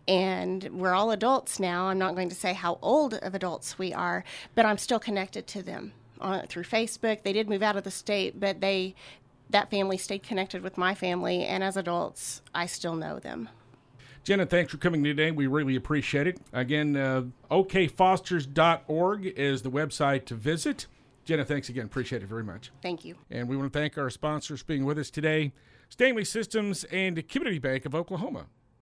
And 0.07 0.63
we're 0.71 0.93
all 0.93 1.11
adults 1.11 1.59
now. 1.59 1.85
I'm 1.85 1.97
not 1.97 2.15
going 2.15 2.29
to 2.29 2.35
say 2.35 2.53
how 2.53 2.77
old 2.81 3.13
of 3.15 3.33
adults 3.33 3.79
we 3.79 3.93
are, 3.93 4.23
but 4.53 4.65
I'm 4.65 4.77
still 4.77 4.99
connected 4.99 5.47
to 5.47 5.63
them 5.63 5.93
uh, 6.21 6.41
through 6.47 6.63
Facebook. 6.63 7.23
They 7.23 7.33
did 7.33 7.49
move 7.49 7.63
out 7.63 7.77
of 7.77 7.83
the 7.83 7.91
state, 7.91 8.39
but 8.39 8.61
they 8.61 8.95
that 9.49 9.69
family 9.69 9.97
stayed 9.97 10.23
connected 10.23 10.63
with 10.63 10.75
my 10.75 10.95
family, 10.95 11.45
and 11.45 11.63
as 11.63 11.77
adults, 11.77 12.41
I 12.55 12.65
still 12.65 12.95
know 12.95 13.19
them. 13.19 13.47
Ginna, 14.25 14.49
thanks 14.49 14.71
for 14.71 14.77
coming 14.77 15.03
today. 15.03 15.29
We 15.29 15.45
really 15.45 15.75
appreciate 15.75 16.25
it. 16.25 16.39
Again, 16.51 16.97
uh, 16.97 17.25
okfosters.org 17.51 19.25
is 19.27 19.61
the 19.61 19.69
website 19.69 20.25
to 20.25 20.33
visit. 20.33 20.87
Ginna, 21.27 21.45
thanks 21.45 21.69
again. 21.69 21.85
Appreciate 21.85 22.23
it 22.23 22.27
very 22.27 22.43
much. 22.43 22.71
Thank 22.81 23.05
you. 23.05 23.15
And 23.29 23.47
we 23.47 23.55
want 23.55 23.71
to 23.71 23.79
thank 23.79 23.99
our 23.99 24.09
sponsors 24.09 24.61
for 24.61 24.65
being 24.65 24.83
with 24.83 24.97
us 24.97 25.11
today 25.11 25.53
Stanley 25.89 26.25
Systems 26.25 26.85
and 26.85 27.27
Community 27.29 27.59
Bank 27.59 27.85
of 27.85 27.93
Oklahoma. 27.93 28.47